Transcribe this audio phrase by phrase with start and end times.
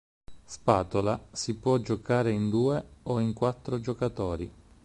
[0.43, 4.51] Spatola si può giocare in due o in quattro giocatori.